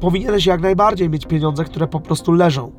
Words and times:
powinieneś 0.00 0.46
jak 0.46 0.60
najbardziej 0.60 1.10
mieć 1.10 1.26
pieniądze, 1.26 1.64
które 1.64 1.86
po 1.86 2.00
prostu 2.00 2.32
leżą. 2.32 2.72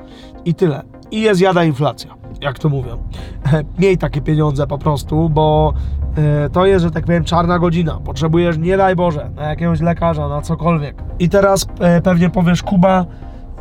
I 0.45 0.53
tyle. 0.53 0.81
I 1.11 1.21
jest 1.21 1.41
jada 1.41 1.63
inflacja, 1.63 2.15
jak 2.41 2.59
to 2.59 2.69
mówią. 2.69 2.97
Miej 3.79 3.97
takie 3.97 4.21
pieniądze 4.21 4.67
po 4.67 4.77
prostu, 4.77 5.29
bo 5.29 5.73
e, 6.17 6.49
to 6.49 6.65
jest, 6.65 6.85
że 6.85 6.91
tak 6.91 7.05
powiem, 7.05 7.23
czarna 7.23 7.59
godzina. 7.59 7.99
Potrzebujesz, 8.05 8.57
nie 8.57 8.77
daj 8.77 8.95
Boże, 8.95 9.29
na 9.35 9.49
jakiegoś 9.49 9.81
lekarza, 9.81 10.27
na 10.27 10.41
cokolwiek. 10.41 11.03
I 11.19 11.29
teraz 11.29 11.67
e, 11.79 12.01
pewnie 12.01 12.29
powiesz, 12.29 12.63
Kuba, 12.63 13.05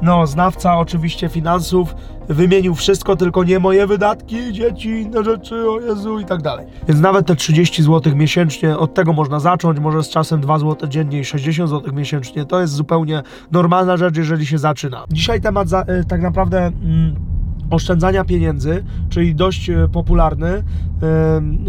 no, 0.02 0.26
znawca 0.26 0.78
oczywiście 0.78 1.28
finansów 1.28 1.94
wymienił 2.28 2.74
wszystko, 2.74 3.16
tylko 3.16 3.44
nie 3.44 3.58
moje 3.58 3.86
wydatki, 3.86 4.52
dzieci, 4.52 4.88
inne 4.88 5.24
rzeczy, 5.24 5.70
o 5.70 5.80
Jezu 5.80 6.18
i 6.18 6.24
tak 6.24 6.42
dalej. 6.42 6.66
Więc 6.88 7.00
nawet 7.00 7.26
te 7.26 7.36
30 7.36 7.82
zł 7.82 8.16
miesięcznie, 8.16 8.78
od 8.78 8.94
tego 8.94 9.12
można 9.12 9.40
zacząć, 9.40 9.78
może 9.78 10.02
z 10.02 10.08
czasem 10.08 10.40
2 10.40 10.58
zł 10.58 10.88
dziennie 10.88 11.20
i 11.20 11.24
60 11.24 11.70
zł 11.70 11.94
miesięcznie, 11.94 12.44
to 12.44 12.60
jest 12.60 12.72
zupełnie 12.72 13.22
normalna 13.50 13.96
rzecz, 13.96 14.16
jeżeli 14.16 14.46
się 14.46 14.58
zaczyna. 14.58 15.04
Dzisiaj 15.12 15.40
temat 15.40 15.68
za, 15.68 15.82
y, 15.82 16.04
tak 16.08 16.22
naprawdę... 16.22 16.58
Mm, 16.58 17.29
oszczędzania 17.70 18.24
pieniędzy, 18.24 18.84
czyli 19.08 19.34
dość 19.34 19.70
e, 19.70 19.88
popularny, 19.88 20.48
e, 20.48 20.62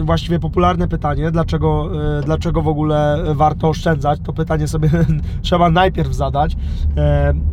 właściwie 0.04 0.40
popularne 0.40 0.88
pytanie, 0.88 1.32
dlaczego, 1.32 1.90
e, 2.20 2.22
dlaczego 2.22 2.62
w 2.62 2.68
ogóle 2.68 3.24
warto 3.36 3.70
oszczędzać, 3.70 4.20
to 4.24 4.34
pytanie 4.34 4.68
sobie 4.68 4.90
trzeba 5.42 5.70
najpierw 5.70 6.14
zadać. 6.14 6.58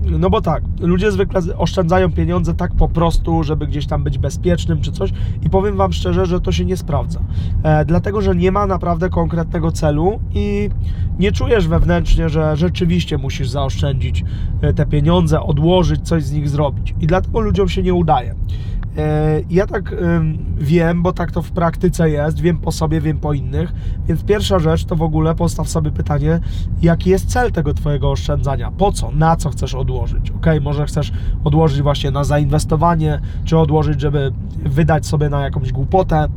No 0.05 0.30
bo 0.30 0.41
tak, 0.41 0.62
ludzie 0.80 1.12
zwykle 1.12 1.41
oszczędzają 1.57 2.12
pieniądze 2.12 2.55
tak 2.55 2.74
po 2.74 2.88
prostu, 2.88 3.43
żeby 3.43 3.66
gdzieś 3.66 3.87
tam 3.87 4.05
być 4.05 4.19
bezpiecznym 4.19 4.80
czy 4.80 4.93
coś 4.93 5.12
i 5.43 5.51
powiem 5.51 5.77
Wam 5.77 5.93
szczerze, 5.93 6.27
że 6.27 6.41
to 6.41 6.52
się 6.52 6.65
nie 6.65 6.77
sprawdza. 6.77 7.21
Dlatego, 7.87 8.23
że 8.23 8.35
nie 8.35 8.52
ma 8.52 8.66
naprawdę 8.66 9.09
konkretnego 9.09 9.73
celu 9.73 10.21
i 10.35 10.71
nie 11.19 11.33
czujesz 11.33 11.69
wewnętrznie, 11.69 12.29
że 12.29 12.57
rzeczywiście 12.57 13.19
musisz 13.19 13.49
zaoszczędzić 13.49 14.24
te 14.77 14.87
pieniądze, 14.87 15.41
odłożyć, 15.41 16.09
coś 16.09 16.24
z 16.24 16.33
nich 16.33 16.49
zrobić. 16.49 16.95
I 17.01 17.07
dlatego 17.07 17.41
ludziom 17.41 17.69
się 17.69 17.83
nie 17.83 17.95
udaje. 17.95 18.37
E, 18.96 19.40
ja 19.50 19.66
tak 19.66 19.94
wiem, 20.58 21.02
bo 21.02 21.12
tak 21.12 21.32
to 21.32 21.42
w 21.42 21.50
praktyce 21.50 22.10
jest, 22.10 22.40
wiem 22.40 22.58
po 22.58 22.72
sobie, 22.72 23.00
wiem 23.00 23.18
po 23.18 23.32
innych, 23.32 23.72
więc 24.08 24.24
pierwsza 24.24 24.58
rzecz 24.58 24.84
to 24.84 24.96
w 24.96 25.02
ogóle 25.02 25.34
postaw 25.34 25.68
sobie 25.68 25.90
pytanie, 25.90 26.40
jaki 26.82 27.10
jest 27.10 27.26
cel 27.26 27.52
tego 27.52 27.74
Twojego 27.74 28.10
oszczędzania, 28.10 28.70
po 28.70 28.92
co, 28.92 29.10
na 29.10 29.36
co 29.36 29.50
chcesz 29.50 29.74
odłożyć, 29.74 30.30
ok, 30.30 30.46
może 30.60 30.86
chcesz 30.86 31.12
odłożyć 31.44 31.82
właśnie 31.82 32.10
na 32.10 32.24
zainwestowanie, 32.24 33.20
czy 33.44 33.59
odłożyć, 33.59 34.00
żeby 34.00 34.32
wydać 34.64 35.06
sobie 35.06 35.28
na 35.28 35.42
jakąś 35.42 35.72
głupotę, 35.72 36.28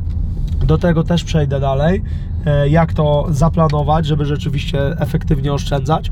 do 0.66 0.78
tego 0.78 1.04
też 1.04 1.24
przejdę 1.24 1.60
dalej, 1.60 2.02
e, 2.46 2.68
jak 2.68 2.92
to 2.92 3.26
zaplanować, 3.30 4.06
żeby 4.06 4.24
rzeczywiście 4.24 5.00
efektywnie 5.00 5.52
oszczędzać. 5.52 6.10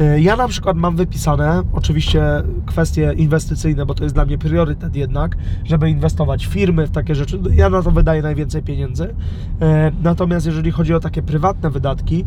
E, 0.00 0.20
ja 0.20 0.36
na 0.36 0.48
przykład 0.48 0.76
mam 0.76 0.96
wypisane, 0.96 1.62
oczywiście 1.72 2.22
kwestie 2.66 3.12
inwestycyjne, 3.16 3.86
bo 3.86 3.94
to 3.94 4.04
jest 4.04 4.14
dla 4.14 4.24
mnie 4.24 4.38
priorytet 4.38 4.96
jednak, 4.96 5.36
żeby 5.64 5.90
inwestować 5.90 6.46
w 6.46 6.50
firmy, 6.50 6.86
w 6.86 6.90
takie 6.90 7.14
rzeczy. 7.14 7.40
Ja 7.54 7.70
na 7.70 7.82
to 7.82 7.90
wydaję 7.90 8.22
najwięcej 8.22 8.62
pieniędzy. 8.62 9.14
E, 9.60 9.92
natomiast 10.02 10.46
jeżeli 10.46 10.70
chodzi 10.70 10.94
o 10.94 11.00
takie 11.00 11.22
prywatne 11.22 11.70
wydatki, 11.70 12.24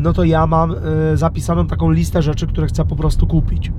no 0.00 0.12
to 0.12 0.24
ja 0.24 0.46
mam 0.46 0.74
zapisaną 1.14 1.66
taką 1.66 1.90
listę 1.90 2.22
rzeczy, 2.22 2.46
które 2.46 2.66
chcę 2.66 2.84
po 2.84 2.96
prostu 2.96 3.26
kupić. 3.26 3.72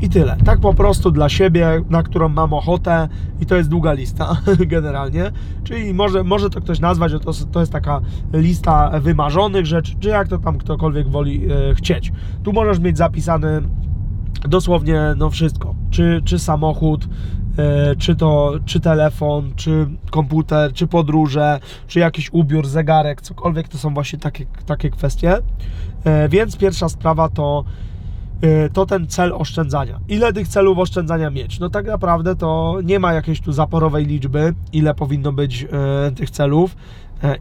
I 0.00 0.08
tyle. 0.08 0.36
Tak 0.44 0.60
po 0.60 0.74
prostu 0.74 1.10
dla 1.10 1.28
siebie, 1.28 1.82
na 1.90 2.02
którą 2.02 2.28
mam 2.28 2.52
ochotę 2.52 3.08
i 3.40 3.46
to 3.46 3.56
jest 3.56 3.68
długa 3.68 3.92
lista 3.92 4.36
generalnie. 4.66 5.32
Czyli 5.64 5.94
może, 5.94 6.24
może 6.24 6.50
to 6.50 6.60
ktoś 6.60 6.80
nazwać, 6.80 7.10
że 7.10 7.20
to, 7.20 7.32
to 7.52 7.60
jest 7.60 7.72
taka 7.72 8.00
lista 8.32 9.00
wymarzonych 9.00 9.66
rzeczy, 9.66 9.94
czy 10.00 10.08
jak 10.08 10.28
to 10.28 10.38
tam 10.38 10.58
ktokolwiek 10.58 11.08
woli 11.08 11.46
e, 11.52 11.74
chcieć. 11.74 12.12
Tu 12.42 12.52
możesz 12.54 12.78
mieć 12.78 12.96
zapisany 12.96 13.62
dosłownie 14.48 15.00
no 15.16 15.30
wszystko. 15.30 15.74
Czy, 15.90 16.22
czy 16.24 16.38
samochód, 16.38 17.08
e, 17.58 17.96
czy 17.96 18.16
to, 18.16 18.52
czy 18.64 18.80
telefon, 18.80 19.52
czy 19.56 19.86
komputer, 20.10 20.72
czy 20.72 20.86
podróże, 20.86 21.60
czy 21.86 21.98
jakiś 21.98 22.32
ubiór, 22.32 22.66
zegarek, 22.66 23.20
cokolwiek, 23.20 23.68
to 23.68 23.78
są 23.78 23.94
właśnie 23.94 24.18
takie, 24.18 24.46
takie 24.66 24.90
kwestie. 24.90 25.36
E, 26.04 26.28
więc 26.28 26.56
pierwsza 26.56 26.88
sprawa 26.88 27.28
to 27.28 27.64
Y, 28.44 28.70
to 28.72 28.86
ten 28.86 29.06
cel 29.06 29.32
oszczędzania. 29.32 30.00
Ile 30.08 30.32
tych 30.32 30.48
celów 30.48 30.78
oszczędzania 30.78 31.30
mieć? 31.30 31.60
No 31.60 31.70
tak 31.70 31.86
naprawdę 31.86 32.36
to 32.36 32.78
nie 32.84 32.98
ma 32.98 33.12
jakiejś 33.12 33.40
tu 33.40 33.52
zaporowej 33.52 34.06
liczby, 34.06 34.54
ile 34.72 34.94
powinno 34.94 35.32
być 35.32 35.66
tych 36.16 36.30
celów. 36.30 36.76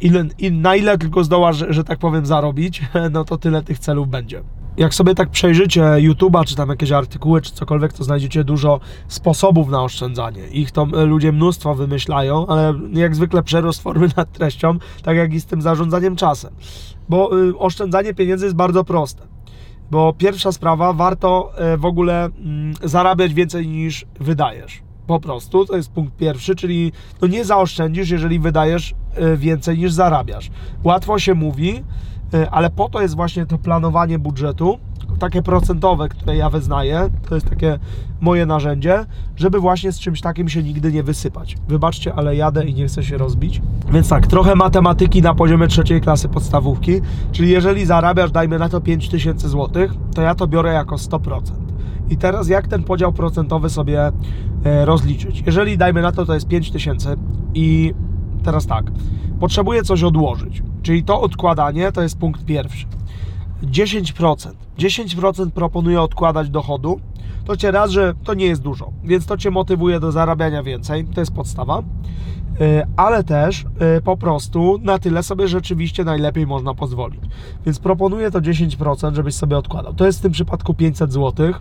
Ile, 0.01 0.25
na 0.51 0.75
ile 0.75 0.97
tylko 0.97 1.23
zdołasz, 1.23 1.57
że, 1.57 1.73
że 1.73 1.83
tak 1.83 1.99
powiem, 1.99 2.25
zarobić, 2.25 2.81
no 3.11 3.23
to 3.23 3.37
tyle 3.37 3.61
tych 3.61 3.79
celów 3.79 4.07
będzie. 4.09 4.41
Jak 4.77 4.93
sobie 4.93 5.15
tak 5.15 5.29
przejrzycie 5.29 5.81
YouTube'a, 5.81 6.45
czy 6.45 6.55
tam 6.55 6.69
jakieś 6.69 6.91
artykuły, 6.91 7.41
czy 7.41 7.51
cokolwiek, 7.51 7.93
to 7.93 8.03
znajdziecie 8.03 8.43
dużo 8.43 8.79
sposobów 9.07 9.69
na 9.69 9.83
oszczędzanie. 9.83 10.47
Ich 10.47 10.71
to 10.71 10.85
ludzie 11.05 11.31
mnóstwo 11.31 11.75
wymyślają, 11.75 12.47
ale 12.47 12.73
jak 12.93 13.15
zwykle 13.15 13.43
przerost 13.43 13.81
formy 13.81 14.07
nad 14.17 14.31
treścią, 14.31 14.77
tak 15.03 15.17
jak 15.17 15.33
i 15.33 15.41
z 15.41 15.45
tym 15.45 15.61
zarządzaniem 15.61 16.15
czasem. 16.15 16.53
Bo 17.09 17.29
oszczędzanie 17.57 18.13
pieniędzy 18.13 18.45
jest 18.45 18.55
bardzo 18.55 18.83
proste 18.83 19.33
bo 19.93 20.13
pierwsza 20.13 20.51
sprawa, 20.51 20.93
warto 20.93 21.51
e, 21.57 21.77
w 21.77 21.85
ogóle 21.85 22.25
mm, 22.25 22.73
zarabiać 22.83 23.33
więcej 23.33 23.67
niż 23.67 24.05
wydajesz. 24.19 24.81
Po 25.07 25.19
prostu, 25.19 25.65
to 25.65 25.75
jest 25.75 25.91
punkt 25.91 26.17
pierwszy, 26.17 26.55
czyli 26.55 26.91
no 27.21 27.27
nie 27.27 27.45
zaoszczędzisz, 27.45 28.09
jeżeli 28.09 28.39
wydajesz 28.39 28.95
e, 29.15 29.37
więcej 29.37 29.77
niż 29.77 29.91
zarabiasz. 29.91 30.49
Łatwo 30.83 31.19
się 31.19 31.33
mówi, 31.33 31.75
e, 31.75 31.83
ale 32.51 32.69
po 32.69 32.89
to 32.89 33.01
jest 33.01 33.15
właśnie 33.15 33.45
to 33.45 33.57
planowanie 33.57 34.19
budżetu, 34.19 34.79
takie 35.19 35.41
procentowe, 35.41 36.09
które 36.09 36.35
ja 36.35 36.49
wyznaję, 36.49 37.09
to 37.29 37.35
jest 37.35 37.49
takie 37.49 37.79
moje 38.21 38.45
narzędzie, 38.45 39.05
żeby 39.35 39.59
właśnie 39.59 39.91
z 39.91 39.99
czymś 39.99 40.21
takim 40.21 40.49
się 40.49 40.63
nigdy 40.63 40.91
nie 40.91 41.03
wysypać. 41.03 41.57
Wybaczcie, 41.67 42.13
ale 42.13 42.35
jadę 42.35 42.65
i 42.65 42.73
nie 42.73 42.87
chcę 42.87 43.03
się 43.03 43.17
rozbić. 43.17 43.61
Więc 43.91 44.09
tak, 44.09 44.27
trochę 44.27 44.55
matematyki 44.55 45.21
na 45.21 45.33
poziomie 45.35 45.67
trzeciej 45.67 46.01
klasy 46.01 46.29
podstawówki, 46.29 47.01
czyli 47.31 47.49
jeżeli 47.49 47.85
zarabiasz, 47.85 48.31
dajmy 48.31 48.59
na 48.59 48.69
to 48.69 48.81
5000 48.81 49.49
zł, 49.49 49.87
to 50.15 50.21
ja 50.21 50.35
to 50.35 50.47
biorę 50.47 50.73
jako 50.73 50.95
100%. 50.95 51.41
I 52.09 52.17
teraz 52.17 52.47
jak 52.47 52.67
ten 52.67 52.83
podział 52.83 53.13
procentowy 53.13 53.69
sobie 53.69 54.11
e, 54.65 54.85
rozliczyć? 54.85 55.43
Jeżeli 55.45 55.77
dajmy 55.77 56.01
na 56.01 56.11
to, 56.11 56.25
to 56.25 56.33
jest 56.33 56.47
5000 56.47 57.15
i 57.53 57.93
teraz 58.43 58.67
tak, 58.67 58.91
potrzebuję 59.39 59.83
coś 59.83 60.03
odłożyć, 60.03 60.63
czyli 60.83 61.03
to 61.03 61.21
odkładanie 61.21 61.91
to 61.91 62.01
jest 62.01 62.19
punkt 62.19 62.45
pierwszy. 62.45 62.85
10%. 63.63 64.51
10% 64.77 65.51
proponuję 65.51 66.01
odkładać 66.01 66.49
dochodu, 66.49 66.99
to 67.45 67.57
cię 67.57 67.71
raz, 67.71 67.91
że 67.91 68.13
to 68.23 68.33
nie 68.33 68.45
jest 68.45 68.61
dużo, 68.61 68.91
więc 69.03 69.25
to 69.25 69.37
cię 69.37 69.51
motywuje 69.51 69.99
do 69.99 70.11
zarabiania 70.11 70.63
więcej, 70.63 71.05
to 71.05 71.21
jest 71.21 71.33
podstawa, 71.33 71.83
e, 72.61 72.87
ale 72.95 73.23
też 73.23 73.65
e, 73.79 74.01
po 74.01 74.17
prostu 74.17 74.79
na 74.81 74.99
tyle 74.99 75.23
sobie 75.23 75.47
rzeczywiście 75.47 76.03
najlepiej 76.03 76.47
można 76.47 76.73
pozwolić. 76.73 77.21
Więc 77.65 77.79
proponuję 77.79 78.31
to 78.31 78.41
10%, 78.41 79.15
żebyś 79.15 79.35
sobie 79.35 79.57
odkładał. 79.57 79.93
To 79.93 80.05
jest 80.05 80.19
w 80.19 80.21
tym 80.21 80.31
przypadku 80.31 80.73
500 80.73 81.13
zł. 81.13 81.53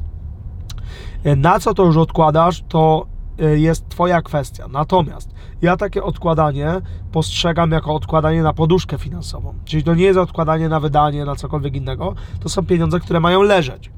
E, 1.25 1.37
na 1.37 1.61
co 1.61 1.75
to 1.75 1.85
już 1.85 1.97
odkładasz, 1.97 2.65
to 2.69 3.07
jest 3.47 3.89
Twoja 3.89 4.23
kwestia. 4.23 4.69
Natomiast 4.69 5.35
ja 5.63 5.77
takie 5.77 6.03
odkładanie 6.03 6.81
postrzegam 7.13 7.71
jako 7.71 7.95
odkładanie 7.95 8.43
na 8.43 8.53
poduszkę 8.53 8.99
finansową. 8.99 9.55
Czyli 9.65 9.85
to 9.85 9.95
nie 9.95 10.05
jest 10.05 10.19
odkładanie 10.19 10.69
na 10.69 10.81
wydanie, 10.81 11.25
na 11.25 11.37
cokolwiek 11.37 11.77
innego. 11.77 12.15
To 12.41 12.49
są 12.49 12.67
pieniądze, 12.67 13.01
które 13.01 13.21
mają 13.21 13.43
leżeć. 13.43 13.91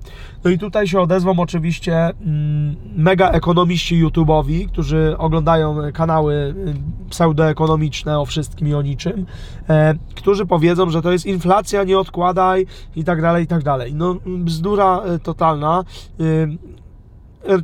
No 0.44 0.50
i 0.50 0.58
tutaj 0.58 0.86
się 0.86 1.00
odezwą 1.00 1.38
oczywiście 1.38 1.96
mm, 1.96 2.76
mega 2.96 3.30
ekonomiści 3.30 4.04
YouTube'owi, 4.04 4.68
którzy 4.68 5.14
oglądają 5.18 5.76
kanały 5.92 6.34
y, 6.34 7.10
pseudoekonomiczne 7.10 8.20
o 8.20 8.24
wszystkim 8.24 8.68
i 8.68 8.74
o 8.74 8.82
niczym, 8.82 9.26
e, 9.68 9.94
którzy 10.14 10.46
powiedzą, 10.46 10.90
że 10.90 11.02
to 11.02 11.12
jest 11.12 11.26
inflacja, 11.26 11.84
nie 11.84 11.98
odkładaj 11.98 12.66
i 12.96 13.04
tak 13.04 13.22
dalej, 13.22 13.44
i 13.44 13.46
tak 13.46 13.62
dalej. 13.62 13.94
No 13.94 14.16
bzdura 14.26 15.02
y, 15.14 15.18
totalna 15.18 15.84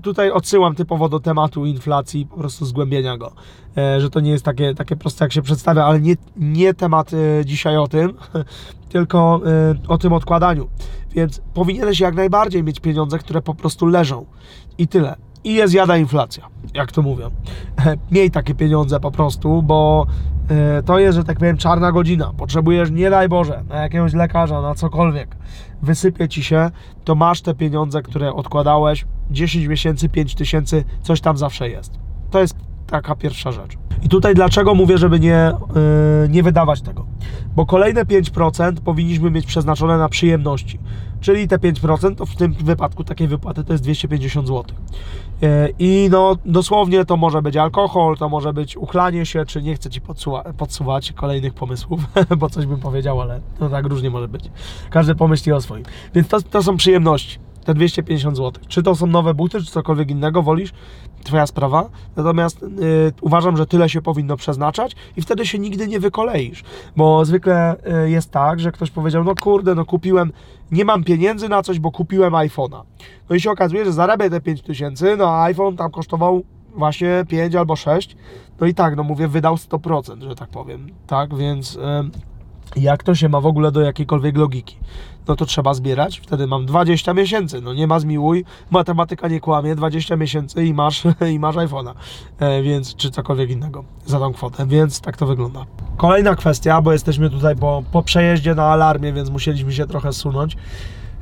tutaj 0.03 0.31
odsyłam 0.31 0.75
typowo 0.75 1.09
do 1.09 1.21
tematu 1.21 1.67
inflacji, 1.67 2.27
po 2.27 2.37
prostu 2.37 2.67
zgłębienia 2.67 3.17
go, 3.17 3.33
e, 3.77 4.01
że 4.01 4.11
to 4.11 4.21
nie 4.21 4.31
jest 4.31 4.45
takie, 4.45 4.75
takie 4.75 4.97
proste 4.97 5.25
jak 5.25 5.33
się 5.33 5.43
przedstawia, 5.43 5.85
ale 5.85 6.01
nie, 6.01 6.17
nie 6.37 6.75
temat 6.75 7.11
e, 7.15 7.45
dzisiaj 7.45 7.77
o 7.77 7.89
tym, 7.89 8.15
tylko 8.93 9.41
o 9.89 9.99
tym 9.99 10.13
odkładaniu. 10.13 10.69
Więc 11.13 11.43
powinieneś 11.55 12.01
jak 12.01 12.15
najbardziej 12.15 12.65
mieć 12.65 12.81
pieniądze, 12.81 13.19
które 13.19 13.43
po 13.43 13.55
prostu 13.55 13.87
leżą 13.87 14.27
i 14.79 14.89
tyle. 14.89 15.17
I 15.45 15.55
jest 15.55 15.75
jada 15.75 15.97
inflacja, 15.97 16.47
jak 16.75 16.93
to 16.93 17.03
mówią. 17.03 17.31
Miej 18.11 18.31
takie 18.31 18.55
pieniądze 18.55 19.01
po 19.01 19.11
prostu, 19.11 19.63
bo 19.63 20.07
to 20.87 20.99
jest, 20.99 21.17
że 21.17 21.25
tak 21.25 21.39
powiem, 21.39 21.57
czarna 21.57 21.93
godzina. 21.93 22.33
Potrzebujesz, 22.37 22.91
nie 22.91 23.11
daj 23.11 23.29
Boże, 23.29 23.65
na 23.69 23.77
jakiegoś 23.77 24.13
lekarza, 24.13 24.63
na 24.63 24.75
cokolwiek. 24.75 25.37
Wysypie 25.83 26.29
ci 26.29 26.43
się, 26.43 26.71
to 27.05 27.15
masz 27.15 27.43
te 27.43 27.55
pieniądze, 27.55 28.03
które 28.03 28.33
odkładałeś, 28.33 29.07
10 29.31 29.67
miesięcy, 29.67 30.09
5 30.09 30.35
tysięcy, 30.35 30.85
coś 31.03 31.21
tam 31.21 31.37
zawsze 31.37 31.69
jest. 31.69 31.99
To 32.31 32.41
jest 32.41 32.55
taka 32.87 33.17
pierwsza 33.17 33.53
rzecz. 33.53 33.79
I 34.03 34.09
tutaj 34.09 34.35
dlaczego 34.35 34.75
mówię, 34.75 34.99
żeby 34.99 35.21
nie, 35.21 35.53
yy, 36.23 36.29
nie 36.29 36.43
wydawać 36.43 36.81
tego? 36.81 37.07
Bo 37.57 37.67
kolejne 37.67 38.05
5% 38.05 38.73
powinniśmy 38.73 39.31
mieć 39.31 39.47
przeznaczone 39.47 39.99
na 39.99 40.09
przyjemności. 40.09 40.79
Czyli 41.21 41.49
te 41.49 41.59
5% 41.59 42.15
to 42.15 42.27
w 42.27 42.37
tym 42.37 42.53
wypadku 42.53 43.05
takiej 43.05 43.29
wypłaty 43.29 43.65
to 43.65 43.73
jest 43.73 43.85
250 43.85 44.49
zł. 44.49 44.65
E, 45.43 45.69
I 45.79 46.09
no 46.11 46.37
dosłownie 46.47 47.05
to 47.05 47.17
może 47.17 47.43
być 47.43 47.57
alkohol, 47.57 48.17
to 48.17 48.29
może 48.29 48.53
być 48.53 48.77
uchlanie 48.77 49.27
się, 49.27 49.45
czy 49.45 49.63
nie 49.63 49.75
chcę 49.75 49.91
Ci 49.91 50.01
podsuwa- 50.01 50.53
podsuwać 50.53 51.13
kolejnych 51.13 51.55
pomysłów, 51.55 52.01
bo 52.39 52.51
coś 52.51 52.67
bym 52.67 52.81
powiedział, 52.81 53.21
ale 53.21 53.41
no 53.61 53.69
tak 53.69 53.87
różnie 53.87 54.11
może 54.11 54.29
być. 54.29 54.51
Każdy 54.91 55.15
pomyśli 55.15 55.53
o 55.53 55.61
swoim. 55.61 55.83
Więc 56.15 56.29
to, 56.29 56.43
to 56.43 56.63
są 56.63 56.77
przyjemności 56.77 57.50
te 57.65 57.75
250 57.75 58.37
zł. 58.37 58.63
Czy 58.69 58.83
to 58.83 58.95
są 58.95 59.07
nowe 59.07 59.35
buty, 59.35 59.61
czy 59.61 59.71
cokolwiek 59.71 60.11
innego 60.11 60.43
wolisz, 60.43 60.73
Twoja 61.25 61.47
sprawa. 61.47 61.91
Natomiast 62.17 62.63
y, 62.63 62.67
uważam, 63.21 63.57
że 63.57 63.67
tyle 63.67 63.89
się 63.89 64.03
powinno 64.03 64.37
przeznaczać 64.37 64.97
i 65.17 65.23
wtedy 65.23 65.47
się 65.47 65.59
nigdy 65.59 65.89
nie 65.89 66.01
wykoleisz. 66.01 66.65
Bo 66.97 67.25
zwykle 67.25 67.77
y, 68.05 68.11
jest 68.11 68.31
tak, 68.31 68.61
że 68.61 68.73
ktoś 68.73 68.91
powiedział, 68.91 69.25
no 69.25 69.35
kurde, 69.35 69.75
no 69.75 69.85
kupiłem, 69.85 70.33
nie 70.71 70.85
mam 70.85 71.05
pieniędzy 71.05 71.49
na 71.49 71.63
coś, 71.63 71.79
bo 71.79 71.91
kupiłem 71.91 72.33
iPhone'a. 72.33 72.83
No 73.31 73.37
i 73.37 73.41
się 73.41 73.51
okazuje, 73.51 73.85
że 73.85 73.93
zarabia 73.93 74.31
te 74.31 74.41
5000, 74.41 75.17
no 75.17 75.29
a 75.29 75.45
iPhone 75.45 75.77
tam 75.77 75.91
kosztował 75.91 76.43
właśnie 76.77 77.25
5 77.29 77.55
albo 77.55 77.77
6. 77.77 78.17
No 78.61 78.67
i 78.67 78.75
tak, 78.75 78.97
no 78.97 79.03
mówię, 79.03 79.29
wydał 79.29 79.55
100%, 79.55 80.29
że 80.29 80.35
tak 80.35 80.49
powiem. 80.49 80.87
Tak, 81.07 81.37
więc... 81.37 81.77
Y, 81.77 82.30
jak 82.77 83.03
to 83.03 83.15
się 83.15 83.29
ma 83.29 83.41
w 83.41 83.47
ogóle 83.47 83.73
do 83.73 83.81
jakiejkolwiek 83.81 84.37
logiki? 84.37 84.77
No 85.29 85.37
to 85.37 85.47
trzeba 85.47 85.75
zbierać, 85.75 86.21
wtedy 86.21 86.47
mam 86.47 86.67
20 86.67 87.15
miesięcy, 87.15 87.61
no 87.61 87.75
nie 87.75 87.87
ma 87.87 88.01
zmiłuj, 88.01 88.45
matematyka 88.71 89.29
nie 89.29 89.41
kłamie, 89.41 89.75
20 89.75 90.17
miesięcy 90.17 90.65
i 90.65 90.75
masz, 90.75 91.03
i 91.35 91.39
masz 91.39 91.57
iPhone'a, 91.57 91.95
e, 92.39 92.63
więc, 92.63 92.97
czy 92.97 93.11
cokolwiek 93.11 93.51
innego 93.51 93.85
za 94.07 94.19
tą 94.19 94.33
kwotę, 94.33 94.67
więc 94.67 95.01
tak 95.01 95.17
to 95.17 95.27
wygląda. 95.27 95.67
Kolejna 95.97 96.35
kwestia, 96.35 96.83
bo 96.83 96.93
jesteśmy 96.93 97.31
tutaj 97.31 97.57
po, 97.57 97.83
po 97.93 98.03
przejeździe 98.03 98.55
na 98.55 98.65
alarmie, 98.65 99.13
więc 99.13 99.31
musieliśmy 99.31 99.73
się 99.73 99.87
trochę 99.87 100.13
sunąć. 100.13 100.57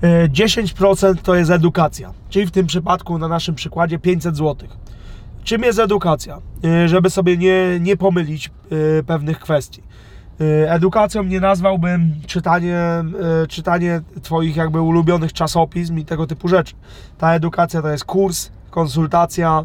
E, 0.02 0.28
10% 0.28 1.16
to 1.22 1.34
jest 1.34 1.50
edukacja, 1.50 2.12
czyli 2.28 2.46
w 2.46 2.50
tym 2.50 2.66
przypadku, 2.66 3.18
na 3.18 3.28
naszym 3.28 3.54
przykładzie 3.54 3.98
500 3.98 4.36
zł. 4.36 4.68
Czym 5.44 5.62
jest 5.62 5.78
edukacja? 5.78 6.40
E, 6.64 6.88
żeby 6.88 7.10
sobie 7.10 7.36
nie, 7.36 7.80
nie 7.80 7.96
pomylić 7.96 8.46
e, 8.48 9.02
pewnych 9.02 9.40
kwestii. 9.40 9.82
Y, 10.40 10.70
edukacją 10.70 11.22
nie 11.22 11.40
nazwałbym 11.40 12.14
czytanie, 12.26 13.04
y, 13.44 13.46
czytanie 13.46 14.00
Twoich 14.22 14.56
jakby 14.56 14.80
ulubionych 14.80 15.32
czasopism 15.32 15.98
i 15.98 16.04
tego 16.04 16.26
typu 16.26 16.48
rzeczy. 16.48 16.74
Ta 17.18 17.34
edukacja 17.34 17.82
to 17.82 17.88
jest 17.88 18.04
kurs, 18.04 18.50
konsultacja, 18.70 19.64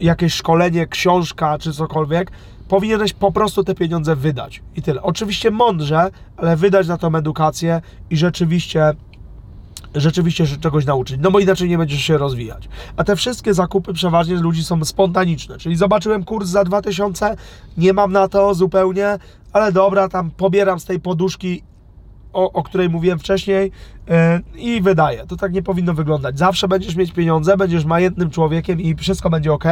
jakieś 0.00 0.34
szkolenie, 0.34 0.86
książka 0.86 1.58
czy 1.58 1.72
cokolwiek. 1.72 2.30
Powinieneś 2.68 3.12
po 3.12 3.32
prostu 3.32 3.64
te 3.64 3.74
pieniądze 3.74 4.16
wydać 4.16 4.62
i 4.76 4.82
tyle. 4.82 5.02
Oczywiście 5.02 5.50
mądrze, 5.50 6.10
ale 6.36 6.56
wydać 6.56 6.88
na 6.88 6.98
tą 6.98 7.14
edukację 7.14 7.80
i 8.10 8.16
rzeczywiście 8.16 8.92
rzeczywiście 9.94 10.46
się 10.46 10.56
czegoś 10.56 10.86
nauczyć, 10.86 11.18
no 11.20 11.30
bo 11.30 11.40
inaczej 11.40 11.68
nie 11.68 11.78
będziesz 11.78 12.02
się 12.02 12.18
rozwijać. 12.18 12.68
A 12.96 13.04
te 13.04 13.16
wszystkie 13.16 13.54
zakupy 13.54 13.92
przeważnie 13.92 14.38
z 14.38 14.40
ludzi 14.40 14.64
są 14.64 14.84
spontaniczne, 14.84 15.58
czyli 15.58 15.76
zobaczyłem 15.76 16.24
kurs 16.24 16.48
za 16.48 16.64
2000, 16.64 17.36
nie 17.76 17.92
mam 17.92 18.12
na 18.12 18.28
to 18.28 18.54
zupełnie, 18.54 19.18
ale 19.52 19.72
dobra, 19.72 20.08
tam 20.08 20.30
pobieram 20.30 20.80
z 20.80 20.84
tej 20.84 21.00
poduszki 21.00 21.62
o, 22.32 22.52
o, 22.52 22.62
której 22.62 22.88
mówiłem 22.88 23.18
wcześniej 23.18 23.72
yy, 24.08 24.14
i 24.60 24.80
wydaje. 24.80 25.26
To 25.26 25.36
tak 25.36 25.52
nie 25.52 25.62
powinno 25.62 25.94
wyglądać. 25.94 26.38
Zawsze 26.38 26.68
będziesz 26.68 26.96
mieć 26.96 27.12
pieniądze, 27.12 27.56
będziesz 27.56 27.84
majętnym 27.84 28.30
człowiekiem 28.30 28.80
i 28.80 28.94
wszystko 28.94 29.30
będzie 29.30 29.52
ok, 29.52 29.64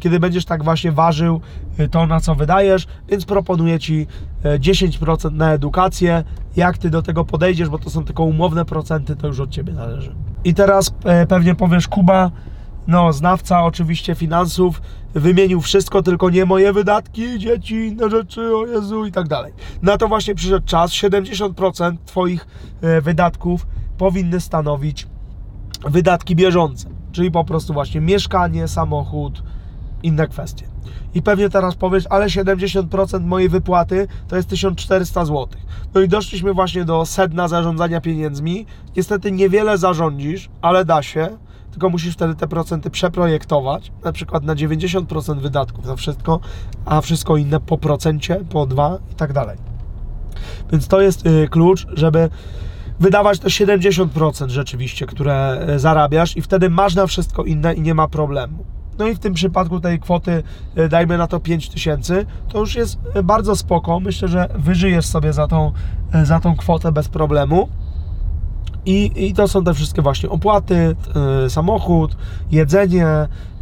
kiedy 0.00 0.20
będziesz 0.20 0.44
tak 0.44 0.64
właśnie 0.64 0.92
ważył 0.92 1.40
y, 1.80 1.88
to, 1.88 2.06
na 2.06 2.20
co 2.20 2.34
wydajesz, 2.34 2.86
więc 3.08 3.24
proponuję 3.24 3.78
Ci 3.78 4.06
10% 4.44 5.26
y, 5.26 5.30
na 5.30 5.52
edukację. 5.52 6.24
Jak 6.56 6.78
Ty 6.78 6.90
do 6.90 7.02
tego 7.02 7.24
podejdziesz, 7.24 7.68
bo 7.68 7.78
to 7.78 7.90
są 7.90 8.04
tylko 8.04 8.24
umowne 8.24 8.64
procenty, 8.64 9.16
to 9.16 9.26
już 9.26 9.40
od 9.40 9.50
Ciebie 9.50 9.72
zależy. 9.72 10.14
I 10.44 10.54
teraz 10.54 10.94
pewnie 11.28 11.54
powiesz, 11.54 11.88
Kuba, 11.88 12.30
no, 12.86 13.12
znawca 13.12 13.64
oczywiście 13.64 14.14
finansów, 14.14 14.82
wymienił 15.14 15.60
wszystko, 15.60 16.02
tylko 16.02 16.30
nie 16.30 16.44
moje 16.44 16.72
wydatki, 16.72 17.38
dzieci, 17.38 17.74
inne 17.74 18.10
rzeczy, 18.10 18.56
o 18.56 18.66
Jezu 18.66 19.06
i 19.06 19.12
tak 19.12 19.28
dalej. 19.28 19.52
Na 19.82 19.96
to 19.96 20.08
właśnie 20.08 20.34
przyszedł 20.34 20.66
czas. 20.66 20.90
70% 20.90 21.96
Twoich 22.06 22.46
e, 22.80 23.00
wydatków 23.00 23.66
powinny 23.98 24.40
stanowić 24.40 25.06
wydatki 25.84 26.36
bieżące, 26.36 26.88
czyli 27.12 27.30
po 27.30 27.44
prostu 27.44 27.72
właśnie 27.72 28.00
mieszkanie, 28.00 28.68
samochód, 28.68 29.42
inne 30.02 30.28
kwestie. 30.28 30.66
I 31.14 31.22
pewnie 31.22 31.50
teraz 31.50 31.74
powiesz, 31.74 32.04
ale 32.10 32.26
70% 32.26 33.20
mojej 33.24 33.48
wypłaty 33.48 34.08
to 34.28 34.36
jest 34.36 34.48
1400 34.48 35.24
zł. 35.24 35.48
No 35.94 36.00
i 36.00 36.08
doszliśmy 36.08 36.54
właśnie 36.54 36.84
do 36.84 37.06
sedna 37.06 37.48
zarządzania 37.48 38.00
pieniędzmi. 38.00 38.66
Niestety 38.96 39.32
niewiele 39.32 39.78
zarządzisz, 39.78 40.50
ale 40.62 40.84
da 40.84 41.02
się 41.02 41.28
tylko 41.72 41.90
musisz 41.90 42.14
wtedy 42.14 42.34
te 42.34 42.48
procenty 42.48 42.90
przeprojektować, 42.90 43.92
na 44.04 44.12
przykład 44.12 44.44
na 44.44 44.54
90% 44.54 45.40
wydatków 45.40 45.86
za 45.86 45.96
wszystko, 45.96 46.40
a 46.84 47.00
wszystko 47.00 47.36
inne 47.36 47.60
po 47.60 47.78
procencie, 47.78 48.44
po 48.50 48.66
dwa 48.66 48.98
i 49.12 49.14
tak 49.14 49.32
dalej. 49.32 49.58
Więc 50.72 50.88
to 50.88 51.00
jest 51.00 51.26
y, 51.26 51.48
klucz, 51.50 51.86
żeby 51.94 52.30
wydawać 53.00 53.38
to 53.38 53.48
70% 53.48 54.48
rzeczywiście, 54.48 55.06
które 55.06 55.66
y, 55.74 55.78
zarabiasz 55.78 56.36
i 56.36 56.42
wtedy 56.42 56.70
masz 56.70 56.94
na 56.94 57.06
wszystko 57.06 57.44
inne 57.44 57.74
i 57.74 57.80
nie 57.80 57.94
ma 57.94 58.08
problemu. 58.08 58.64
No 58.98 59.08
i 59.08 59.14
w 59.14 59.18
tym 59.18 59.34
przypadku 59.34 59.80
tej 59.80 60.00
kwoty, 60.00 60.42
y, 60.78 60.88
dajmy 60.88 61.18
na 61.18 61.26
to 61.26 61.40
5000, 61.40 62.26
to 62.48 62.58
już 62.58 62.74
jest 62.74 62.98
bardzo 63.24 63.56
spoko. 63.56 64.00
Myślę, 64.00 64.28
że 64.28 64.48
wyżyjesz 64.54 65.06
sobie 65.06 65.32
za 65.32 65.46
tą, 65.46 65.72
za 66.24 66.40
tą 66.40 66.56
kwotę 66.56 66.92
bez 66.92 67.08
problemu. 67.08 67.68
I, 68.86 69.12
I 69.16 69.34
to 69.34 69.48
są 69.48 69.64
te 69.64 69.74
wszystkie 69.74 70.02
właśnie 70.02 70.28
opłaty, 70.28 70.96
yy, 71.42 71.50
samochód, 71.50 72.16
jedzenie 72.50 73.06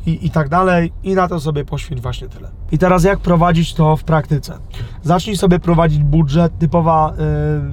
i, 0.07 0.27
i 0.27 0.31
tak 0.31 0.49
dalej. 0.49 0.93
I 1.03 1.15
na 1.15 1.29
to 1.29 1.41
sobie 1.41 1.65
poświęć 1.65 2.01
właśnie 2.01 2.29
tyle. 2.29 2.51
I 2.73 2.79
teraz 2.79 3.05
jak 3.05 3.19
prowadzić 3.19 3.75
to 3.75 3.97
w 3.97 4.05
praktyce? 4.05 4.59
Zacznij 5.03 5.37
sobie 5.37 5.59
prowadzić 5.59 6.03
budżet, 6.03 6.59
typowa 6.59 7.13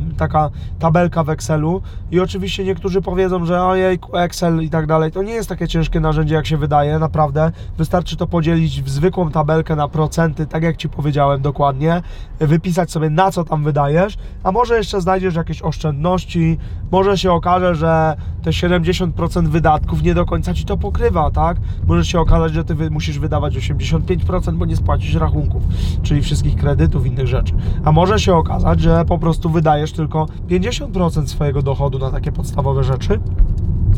yy, 0.09 0.15
taka 0.17 0.49
tabelka 0.79 1.23
w 1.23 1.29
Excelu 1.29 1.81
i 2.11 2.19
oczywiście 2.19 2.63
niektórzy 2.63 3.01
powiedzą, 3.01 3.45
że 3.45 3.63
ojej, 3.63 3.99
Excel 4.13 4.63
i 4.63 4.69
tak 4.69 4.87
dalej, 4.87 5.11
to 5.11 5.23
nie 5.23 5.33
jest 5.33 5.49
takie 5.49 5.67
ciężkie 5.67 5.99
narzędzie 5.99 6.35
jak 6.35 6.47
się 6.47 6.57
wydaje, 6.57 6.99
naprawdę. 6.99 7.51
Wystarczy 7.77 8.17
to 8.17 8.27
podzielić 8.27 8.81
w 8.81 8.89
zwykłą 8.89 9.31
tabelkę 9.31 9.75
na 9.75 9.87
procenty, 9.87 10.45
tak 10.45 10.63
jak 10.63 10.77
Ci 10.77 10.89
powiedziałem 10.89 11.41
dokładnie, 11.41 12.01
wypisać 12.39 12.91
sobie 12.91 13.09
na 13.09 13.31
co 13.31 13.43
tam 13.43 13.63
wydajesz, 13.63 14.17
a 14.43 14.51
może 14.51 14.77
jeszcze 14.77 15.01
znajdziesz 15.01 15.35
jakieś 15.35 15.61
oszczędności, 15.61 16.57
może 16.91 17.17
się 17.17 17.31
okaże, 17.31 17.75
że 17.75 18.15
te 18.43 18.51
70% 18.51 19.47
wydatków 19.47 20.03
nie 20.03 20.13
do 20.13 20.25
końca 20.25 20.53
Ci 20.53 20.65
to 20.65 20.77
pokrywa, 20.77 21.31
tak? 21.31 21.57
Może 21.87 22.05
się 22.05 22.19
okazać, 22.19 22.53
że 22.53 22.63
Ty 22.63 22.91
musisz 22.91 23.19
wydawać 23.19 23.55
85%, 23.55 24.53
bo 24.53 24.65
nie 24.65 24.75
spłacisz 24.87 25.15
rachunków, 25.15 25.63
czyli 26.03 26.21
wszystkich 26.21 26.55
kredytów, 26.55 27.05
innych 27.05 27.27
rzeczy. 27.27 27.53
A 27.83 27.91
może 27.91 28.19
się 28.19 28.35
okazać, 28.35 28.81
że 28.81 29.05
po 29.05 29.17
prostu 29.17 29.49
wydajesz 29.49 29.91
tylko 29.91 30.27
50% 30.49 31.27
swojego 31.27 31.61
dochodu 31.61 31.99
na 31.99 32.11
takie 32.11 32.31
podstawowe 32.31 32.83
rzeczy 32.83 33.19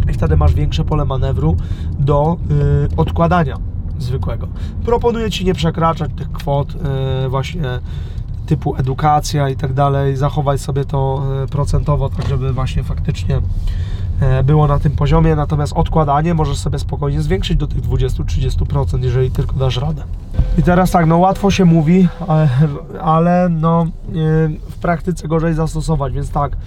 i 0.10 0.14
wtedy 0.14 0.38
masz 0.38 0.54
większe 0.54 0.86
pole 0.86 1.06
manewru 1.06 1.56
do 2.00 2.38
yy, 2.50 2.98
odkładania 2.98 3.58
zwykłego. 4.00 4.48
Proponuję 4.86 5.32
Ci 5.32 5.46
nie 5.46 5.54
przekraczać 5.54 6.12
tych 6.16 6.32
kwot 6.32 6.74
yy, 6.74 7.30
właśnie 7.30 7.64
typu 8.46 8.76
edukacja 8.76 9.50
i 9.50 9.56
tak 9.56 9.74
dalej, 9.74 10.16
zachować 10.16 10.62
sobie 10.62 10.86
to 10.86 11.24
yy, 11.42 11.48
procentowo, 11.48 12.10
tak 12.10 12.28
żeby 12.28 12.54
właśnie 12.54 12.84
faktycznie 12.84 13.42
było 14.44 14.68
na 14.68 14.80
tym 14.80 14.92
poziomie, 14.92 15.36
natomiast 15.36 15.74
odkładanie 15.74 16.34
możesz 16.34 16.58
sobie 16.58 16.80
spokojnie 16.80 17.22
zwiększyć 17.22 17.58
do 17.58 17.68
tych 17.68 17.82
20-30%, 17.82 19.04
jeżeli 19.04 19.32
tylko 19.32 19.56
dasz 19.56 19.78
radę. 19.78 20.04
I 20.58 20.64
teraz 20.64 20.92
tak, 20.92 21.06
no 21.06 21.18
łatwo 21.18 21.52
się 21.52 21.66
mówi, 21.66 22.08
ale, 22.28 22.50
ale 23.02 23.50
no 23.50 23.82
e, 23.82 23.88
w 24.70 24.78
praktyce 24.82 25.28
gorzej 25.28 25.54
zastosować, 25.54 26.14
więc 26.14 26.32
tak, 26.32 26.58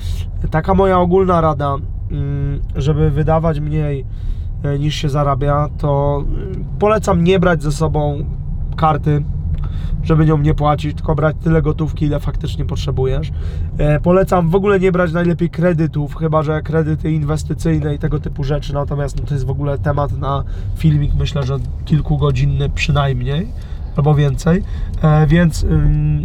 taka 0.50 0.74
moja 0.74 0.98
ogólna 0.98 1.40
rada, 1.40 1.76
mm, 2.10 2.60
żeby 2.76 3.10
wydawać 3.10 3.60
mniej 3.60 4.04
e, 4.62 4.78
niż 4.78 4.94
się 4.94 5.08
zarabia, 5.08 5.68
to 5.78 6.22
polecam 6.78 7.24
nie 7.24 7.38
brać 7.38 7.62
ze 7.62 7.72
sobą 7.72 8.24
karty 8.76 9.24
żeby 10.02 10.26
nią 10.26 10.38
nie 10.38 10.54
płacić, 10.54 10.96
tylko 10.96 11.14
brać 11.14 11.36
tyle 11.44 11.62
gotówki, 11.62 12.04
ile 12.04 12.20
faktycznie 12.20 12.64
potrzebujesz. 12.64 13.32
E, 13.78 14.00
polecam 14.00 14.50
w 14.50 14.54
ogóle 14.54 14.80
nie 14.80 14.92
brać 14.92 15.12
najlepiej 15.12 15.50
kredytów, 15.50 16.16
chyba 16.16 16.42
że 16.42 16.62
kredyty 16.62 17.12
inwestycyjne 17.12 17.94
i 17.94 17.98
tego 17.98 18.20
typu 18.20 18.44
rzeczy, 18.44 18.74
natomiast 18.74 19.20
no, 19.20 19.26
to 19.26 19.34
jest 19.34 19.46
w 19.46 19.50
ogóle 19.50 19.78
temat 19.78 20.18
na 20.18 20.44
filmik, 20.76 21.14
myślę, 21.14 21.42
że 21.42 21.58
kilkugodzinny 21.84 22.70
przynajmniej 22.70 23.48
albo 23.96 24.14
więcej, 24.14 24.62
e, 25.02 25.26
więc 25.26 25.66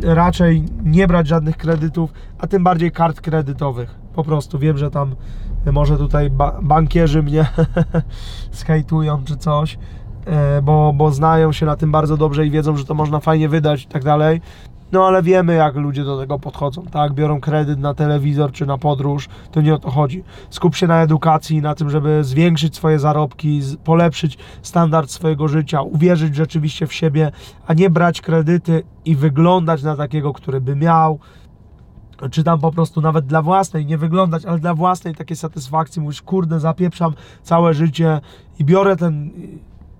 raczej 0.04 0.63
nie 0.84 1.08
brać 1.08 1.27
żadnych 1.27 1.58
kredytów, 1.58 2.13
a 2.39 2.48
tym 2.48 2.63
bardziej 2.63 2.92
kart 2.92 3.22
kredytowych. 3.22 3.96
Po 4.16 4.24
prostu 4.24 4.60
wiem, 4.60 4.77
że 4.77 4.92
tam 4.92 5.16
może 5.72 5.98
tutaj 5.98 6.30
ba 6.30 6.60
bankierzy 6.62 7.24
mnie 7.24 7.46
skajtują 8.51 9.24
czy 9.24 9.38
coś, 9.38 9.77
bo, 10.63 10.93
bo 10.96 11.12
znają 11.12 11.51
się 11.51 11.65
na 11.65 11.75
tym 11.75 11.91
bardzo 11.91 12.17
dobrze 12.17 12.46
i 12.46 12.51
wiedzą, 12.51 12.77
że 12.77 12.86
to 12.86 12.93
można 12.93 13.19
fajnie 13.19 13.50
wydać 13.50 13.84
i 13.84 13.88
tak 13.88 14.03
dalej. 14.03 14.41
No 14.91 15.07
ale 15.07 15.24
wiemy, 15.24 15.53
jak 15.53 15.75
ludzie 15.75 16.03
do 16.03 16.17
tego 16.17 16.39
podchodzą, 16.39 16.86
tak? 16.86 17.13
Biorą 17.13 17.39
kredyt 17.39 17.79
na 17.79 17.93
telewizor 17.93 18.51
czy 18.51 18.65
na 18.65 18.77
podróż, 18.77 19.29
to 19.51 19.62
nie 19.62 19.74
o 19.74 19.79
to 19.79 19.91
chodzi. 19.91 20.24
Skup 20.50 20.75
się 20.75 20.88
na 20.88 21.01
edukacji, 21.01 21.62
na 21.62 21.75
tym, 21.75 21.89
żeby 21.89 22.24
zwiększyć 22.24 22.75
swoje 22.75 23.00
zarobki, 23.00 23.62
polepszyć 23.84 24.38
standard 24.62 25.12
swojego 25.12 25.48
życia, 25.48 25.81
uwierzyć 25.81 26.36
rzeczywiście 26.36 26.88
w 26.88 26.93
siebie, 26.93 27.31
a 27.67 27.74
nie 27.74 27.89
brać 27.89 28.22
kredyty 28.22 28.84
i 29.05 29.15
wyglądać 29.15 29.84
na 29.84 29.96
takiego, 29.96 30.34
który 30.34 30.62
by 30.62 30.75
miał, 30.75 31.19
czy 32.31 32.43
tam 32.43 32.60
po 32.60 32.72
prostu 32.72 33.01
nawet 33.01 33.25
dla 33.25 33.41
własnej, 33.41 33.86
nie 33.86 33.98
wyglądać, 33.98 34.46
ale 34.46 34.60
dla 34.60 34.74
własnej 34.74 35.15
takiej 35.15 35.38
satysfakcji, 35.38 36.01
mówisz, 36.01 36.22
kurde, 36.22 36.60
zapieprzam 36.60 37.13
całe 37.43 37.74
życie 37.74 38.22
i 38.60 38.65
biorę 38.65 38.96
ten 38.96 39.29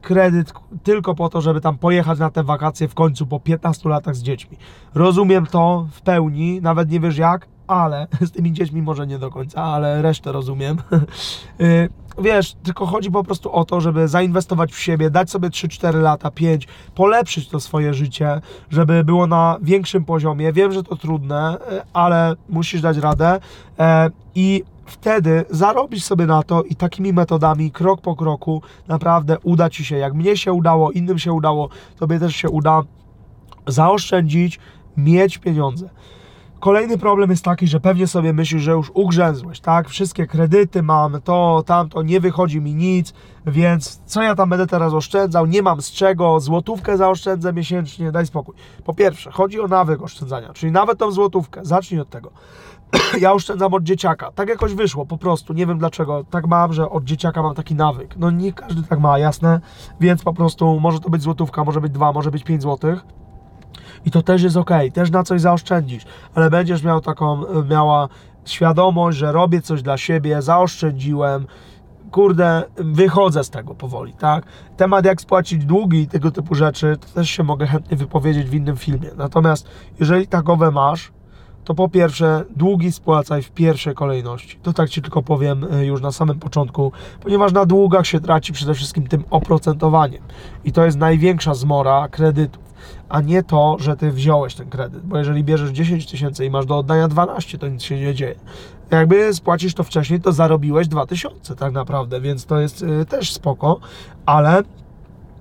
kredyt 0.08 0.54
tylko 0.84 1.16
po 1.16 1.30
to, 1.30 1.42
żeby 1.42 1.62
tam 1.62 1.78
pojechać 1.78 2.20
na 2.20 2.30
te 2.30 2.44
wakacje 2.44 2.88
w 2.88 2.94
końcu 2.94 3.26
po 3.26 3.40
15 3.40 3.90
latach 3.90 4.16
z 4.16 4.24
dziećmi. 4.24 4.58
Rozumiem 4.96 5.46
to 5.46 5.88
w 5.92 6.02
pełni, 6.02 6.62
nawet 6.62 6.92
nie 6.92 7.00
wiesz 7.00 7.18
jak, 7.18 7.48
ale 7.68 8.08
z 8.28 8.32
tymi 8.32 8.54
dziećmi 8.54 8.82
może 8.82 9.08
nie 9.08 9.20
do 9.20 9.30
końca, 9.30 9.64
ale 9.64 10.02
resztę 10.02 10.32
rozumiem. 10.32 10.78
Y, 11.62 11.90
Wiesz, 12.22 12.56
tylko 12.64 12.86
chodzi 12.86 13.12
po 13.12 13.24
prostu 13.24 13.52
o 13.52 13.66
to, 13.66 13.82
żeby 13.82 14.08
zainwestować 14.08 14.74
w 14.74 14.80
siebie, 14.80 15.10
dać 15.10 15.30
sobie 15.30 15.50
3-4 15.50 16.02
lata, 16.02 16.32
5, 16.32 16.68
polepszyć 16.96 17.50
to 17.50 17.60
swoje 17.60 17.94
życie, 17.94 18.42
żeby 18.70 19.04
było 19.04 19.28
na 19.28 19.58
większym 19.62 20.06
poziomie. 20.06 20.54
Wiem, 20.54 20.72
że 20.72 20.84
to 20.84 20.96
trudne, 20.96 21.58
y, 21.58 21.82
ale 21.94 22.36
musisz 22.50 22.82
dać 22.82 22.98
radę 22.98 23.40
e, 23.80 24.10
i 24.36 24.64
wtedy 24.88 25.46
zarobisz 25.50 26.04
sobie 26.04 26.26
na 26.26 26.44
to 26.44 26.64
i 26.64 26.76
takimi 26.76 27.14
metodami, 27.14 27.72
krok 27.72 28.02
po 28.02 28.16
kroku, 28.16 28.62
naprawdę 28.88 29.40
uda 29.40 29.70
Ci 29.70 29.86
się. 29.86 29.98
Jak 29.98 30.14
mnie 30.14 30.38
się 30.38 30.54
udało, 30.54 30.92
innym 30.92 31.20
się 31.20 31.34
udało, 31.34 31.70
Tobie 32.00 32.20
też 32.20 32.36
się 32.36 32.50
uda 32.50 32.82
zaoszczędzić, 33.68 34.60
mieć 34.98 35.38
pieniądze. 35.38 35.90
Kolejny 36.60 36.98
problem 36.98 37.30
jest 37.30 37.44
taki, 37.44 37.68
że 37.68 37.80
pewnie 37.80 38.08
sobie 38.08 38.34
myślisz, 38.34 38.62
że 38.62 38.72
już 38.72 38.92
ugrzęzłeś, 38.94 39.60
tak? 39.60 39.90
Wszystkie 39.90 40.28
kredyty 40.28 40.84
mam, 40.84 41.22
to, 41.22 41.64
tamto, 41.66 42.02
nie 42.02 42.20
wychodzi 42.20 42.62
mi 42.62 42.76
nic, 42.76 43.14
więc 43.46 44.02
co 44.06 44.22
ja 44.22 44.36
tam 44.36 44.50
będę 44.50 44.68
teraz 44.68 44.94
oszczędzał? 44.94 45.46
Nie 45.46 45.62
mam 45.62 45.82
z 45.82 45.92
czego, 45.92 46.40
złotówkę 46.40 46.98
zaoszczędzę 46.98 47.54
miesięcznie, 47.54 48.12
daj 48.12 48.26
spokój. 48.26 48.56
Po 48.86 48.94
pierwsze, 48.94 49.32
chodzi 49.32 49.60
o 49.60 49.68
nawyk 49.68 50.02
oszczędzania, 50.02 50.54
czyli 50.54 50.72
nawet 50.72 51.00
tą 51.00 51.12
złotówkę, 51.12 51.66
zacznij 51.66 52.00
od 52.00 52.10
tego. 52.10 52.32
ja 53.22 53.34
oszczędzam 53.34 53.74
od 53.74 53.84
dzieciaka, 53.84 54.32
tak 54.32 54.50
jakoś 54.50 54.74
wyszło, 54.74 55.06
po 55.06 55.18
prostu, 55.18 55.54
nie 55.54 55.66
wiem 55.66 55.78
dlaczego, 55.78 56.24
tak 56.30 56.48
mam, 56.48 56.74
że 56.74 56.90
od 56.90 57.04
dzieciaka 57.04 57.44
mam 57.44 57.56
taki 57.56 57.76
nawyk. 57.76 58.18
No 58.18 58.32
nie 58.32 58.54
każdy 58.54 58.84
tak 58.84 59.00
ma, 59.00 59.20
jasne, 59.20 59.60
więc 60.00 60.24
po 60.24 60.34
prostu 60.34 60.80
może 60.80 61.00
to 61.00 61.10
być 61.10 61.22
złotówka, 61.22 61.64
może 61.64 61.82
być 61.82 61.92
dwa, 61.92 62.12
może 62.12 62.32
być 62.32 62.44
pięć 62.44 62.62
złotych. 62.62 63.06
I 64.06 64.12
to 64.12 64.22
też 64.22 64.44
jest 64.44 64.58
ok, 64.58 64.72
też 64.94 65.12
na 65.12 65.24
coś 65.24 65.42
zaoszczędzisz, 65.42 66.04
ale 66.36 66.50
będziesz 66.50 66.84
miał 66.84 67.02
taką, 67.02 67.44
miała 67.70 68.08
świadomość, 68.46 69.18
że 69.18 69.32
robię 69.32 69.62
coś 69.62 69.82
dla 69.82 69.98
siebie, 69.98 70.42
zaoszczędziłem, 70.42 71.48
kurde, 72.12 72.64
wychodzę 72.76 73.44
z 73.44 73.50
tego 73.50 73.76
powoli, 73.76 74.14
tak? 74.14 74.46
Temat 74.78 75.06
jak 75.06 75.22
spłacić 75.22 75.66
długi 75.66 76.02
i 76.02 76.08
tego 76.08 76.32
typu 76.32 76.56
rzeczy, 76.56 76.98
to 76.98 77.08
też 77.08 77.30
się 77.30 77.44
mogę 77.44 77.68
chętnie 77.68 77.98
wypowiedzieć 77.98 78.50
w 78.50 78.54
innym 78.54 78.78
filmie. 78.78 79.10
Natomiast 79.18 79.68
jeżeli 80.00 80.28
takowe 80.28 80.72
masz, 80.72 81.12
to 81.68 81.76
po 81.76 81.90
pierwsze 81.90 82.44
długi 82.56 82.92
spłacaj 82.92 83.44
w 83.44 83.52
pierwszej 83.52 83.96
kolejności. 83.96 84.60
To 84.64 84.74
tak 84.74 84.90
Ci 84.90 85.02
tylko 85.02 85.24
powiem 85.24 85.74
y, 85.74 85.86
już 85.86 86.02
na 86.02 86.12
samym 86.12 86.40
początku, 86.40 86.92
ponieważ 87.22 87.52
na 87.52 87.66
długach 87.66 88.08
się 88.08 88.20
traci 88.20 88.54
przede 88.54 88.74
wszystkim 88.74 89.08
tym 89.08 89.24
oprocentowaniem. 89.30 90.24
I 90.66 90.72
to 90.72 90.86
jest 90.86 90.98
największa 90.98 91.54
zmora 91.54 92.08
kredytów, 92.08 92.64
a 93.10 93.22
nie 93.22 93.44
to, 93.44 93.78
że 93.80 93.98
Ty 93.98 94.12
wziąłeś 94.12 94.56
ten 94.56 94.70
kredyt. 94.70 95.06
Bo 95.06 95.18
jeżeli 95.18 95.44
bierzesz 95.44 95.70
10 95.70 96.12
tysięcy 96.12 96.46
i 96.46 96.50
masz 96.50 96.66
do 96.66 96.78
oddania 96.78 97.08
12, 97.08 97.58
to 97.58 97.68
nic 97.68 97.84
się 97.84 98.00
nie 98.00 98.14
dzieje. 98.14 98.36
Jakby 98.92 99.34
spłacisz 99.34 99.74
to 99.74 99.84
wcześniej, 99.84 100.22
to 100.22 100.32
zarobiłeś 100.32 100.88
2000 100.88 101.56
tak 101.56 101.74
naprawdę, 101.74 102.22
więc 102.22 102.46
to 102.46 102.60
jest 102.60 102.82
y, 102.82 103.06
też 103.06 103.34
spoko, 103.34 103.80
ale 104.26 104.64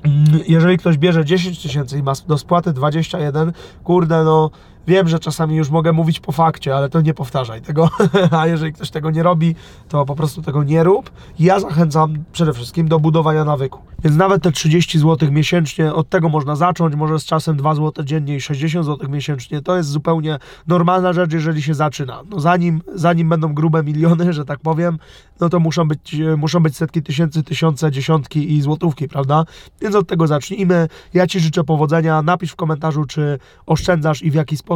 Mm, 0.07 0.41
jeżeli 0.49 0.79
ktoś 0.79 0.99
bierze 0.99 1.25
10 1.25 1.63
tysięcy 1.63 1.99
i 1.99 2.03
ma 2.03 2.13
do 2.29 2.39
spłaty 2.39 2.73
21, 2.73 3.53
kurde, 3.85 4.25
no 4.25 4.51
wiem, 4.87 5.09
że 5.09 5.19
czasami 5.19 5.57
już 5.57 5.71
mogę 5.71 5.93
mówić 5.93 6.21
po 6.21 6.33
fakcie, 6.33 6.77
ale 6.77 6.89
to 6.89 7.01
nie 7.01 7.15
powtarzaj 7.15 7.63
tego. 7.63 7.91
A 8.41 8.47
jeżeli 8.47 8.73
ktoś 8.73 8.91
tego 8.91 9.11
nie 9.11 9.23
robi, 9.23 9.55
to 9.89 10.05
po 10.05 10.17
prostu 10.17 10.43
tego 10.43 10.65
nie 10.65 10.85
rób. 10.85 11.11
Ja 11.39 11.61
zachęcam 11.61 12.25
przede 12.33 12.53
wszystkim 12.53 12.89
do 12.89 13.01
budowania 13.01 13.45
nawyku. 13.45 13.81
Więc 14.05 14.17
nawet 14.17 14.43
te 14.43 14.53
30 14.53 14.99
zł 14.99 15.33
miesięcznie, 15.33 15.95
od 15.95 16.09
tego 16.09 16.29
można 16.29 16.57
zacząć, 16.57 16.95
może 16.95 17.19
z 17.19 17.25
czasem 17.25 17.57
2 17.57 17.75
zł 17.75 18.05
dziennie 18.05 18.37
i 18.37 18.41
60 18.41 18.87
zł 18.87 19.11
miesięcznie, 19.11 19.63
to 19.63 19.77
jest 19.77 19.89
zupełnie 19.89 20.39
normalna 20.67 21.13
rzecz, 21.13 21.33
jeżeli 21.33 21.63
się 21.63 21.75
zaczyna. 21.75 22.23
No 22.31 22.41
zanim, 22.41 22.83
zanim 22.95 23.29
będą 23.29 23.55
grube 23.55 23.83
miliony, 23.83 24.33
że 24.33 24.45
tak 24.45 24.61
powiem, 24.61 24.99
no 25.41 25.49
to 25.49 25.61
muszą 25.61 25.89
być, 25.89 26.17
muszą 26.37 26.61
być 26.61 26.77
setki 26.77 27.03
tysięcy, 27.03 27.43
tysiące, 27.43 27.91
dziesiątki 27.91 28.53
i 28.53 28.63
złotówki, 28.63 29.09
prawda? 29.09 29.45
Więc 29.81 29.95
od 29.95 30.09
tego 30.09 30.27
zacznijmy. 30.27 30.89
Ja 31.15 31.27
Ci 31.27 31.41
życzę 31.41 31.65
powodzenia. 31.65 32.23
Napisz 32.23 32.53
w 32.53 32.57
komentarzu, 32.57 33.05
czy 33.05 33.39
oszczędzasz 33.67 34.23
i 34.23 34.31
w 34.31 34.35
jaki 34.35 34.57
sposób. 34.57 34.76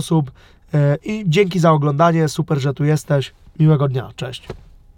E, 0.75 0.97
I 1.05 1.25
dzięki 1.27 1.59
za 1.59 1.73
oglądanie. 1.73 2.29
Super, 2.29 2.59
że 2.59 2.75
tu 2.75 2.85
jesteś. 2.85 3.33
Miłego 3.59 3.89
dnia. 3.89 4.11
Cześć. 4.17 4.49